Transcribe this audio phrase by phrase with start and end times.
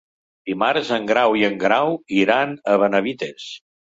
[0.51, 1.93] Dimarts en Grau i en Guerau
[2.23, 3.49] iran a Benavites.